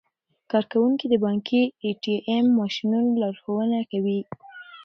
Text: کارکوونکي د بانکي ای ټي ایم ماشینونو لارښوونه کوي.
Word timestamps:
کارکوونکي 0.51 1.05
د 1.09 1.15
بانکي 1.25 1.61
ای 1.83 1.91
ټي 2.01 2.15
ایم 2.29 2.45
ماشینونو 2.59 3.09
لارښوونه 3.21 3.79
کوي. 3.91 4.19